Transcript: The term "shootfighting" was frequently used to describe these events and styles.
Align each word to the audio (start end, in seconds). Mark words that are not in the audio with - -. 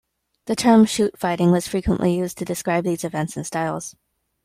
The 0.45 0.55
term 0.55 0.85
"shootfighting" 0.85 1.51
was 1.51 1.67
frequently 1.67 2.17
used 2.17 2.39
to 2.39 2.43
describe 2.45 2.83
these 2.85 3.03
events 3.03 3.37
and 3.37 3.45
styles. 3.45 3.95